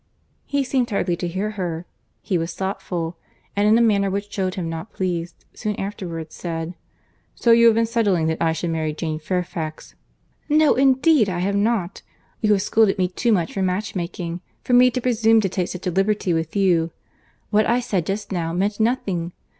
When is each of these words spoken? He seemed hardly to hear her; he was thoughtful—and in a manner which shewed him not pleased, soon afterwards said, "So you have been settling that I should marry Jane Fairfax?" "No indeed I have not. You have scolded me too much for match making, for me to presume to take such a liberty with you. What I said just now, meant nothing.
He 0.47 0.63
seemed 0.63 0.89
hardly 0.89 1.15
to 1.17 1.27
hear 1.27 1.51
her; 1.51 1.85
he 2.23 2.35
was 2.35 2.55
thoughtful—and 2.55 3.67
in 3.67 3.77
a 3.77 3.81
manner 3.81 4.09
which 4.09 4.31
shewed 4.33 4.55
him 4.55 4.67
not 4.67 4.91
pleased, 4.91 5.45
soon 5.53 5.75
afterwards 5.79 6.33
said, 6.33 6.73
"So 7.35 7.51
you 7.51 7.67
have 7.67 7.75
been 7.75 7.85
settling 7.85 8.25
that 8.25 8.41
I 8.41 8.51
should 8.51 8.71
marry 8.71 8.95
Jane 8.95 9.19
Fairfax?" 9.19 9.93
"No 10.49 10.73
indeed 10.73 11.29
I 11.29 11.37
have 11.37 11.55
not. 11.55 12.01
You 12.39 12.51
have 12.53 12.63
scolded 12.63 12.97
me 12.97 13.09
too 13.09 13.31
much 13.31 13.53
for 13.53 13.61
match 13.61 13.93
making, 13.93 14.41
for 14.63 14.73
me 14.73 14.89
to 14.89 15.01
presume 15.01 15.39
to 15.41 15.49
take 15.49 15.67
such 15.67 15.85
a 15.85 15.91
liberty 15.91 16.33
with 16.33 16.55
you. 16.55 16.89
What 17.51 17.67
I 17.67 17.79
said 17.79 18.07
just 18.07 18.31
now, 18.31 18.53
meant 18.53 18.79
nothing. 18.79 19.33